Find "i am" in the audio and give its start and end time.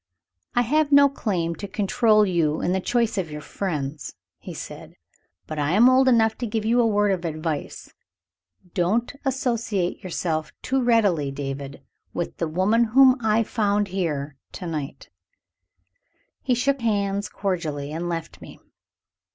5.59-5.87